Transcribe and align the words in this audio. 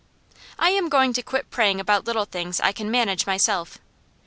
I 0.57 0.71
am 0.71 0.89
going 0.89 1.13
to 1.13 1.21
quit 1.21 1.51
praying 1.51 1.79
about 1.79 2.05
little 2.05 2.25
things 2.25 2.59
I 2.59 2.71
can 2.71 2.89
manage 2.89 3.27
myself. 3.27 3.77